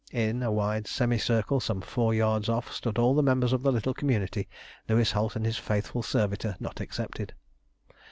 [0.11, 3.93] In a wide semicircle some four yards off stood all the members of the little
[3.93, 4.49] community,
[4.89, 7.35] Louis Holt and his faithful servitor not excepted.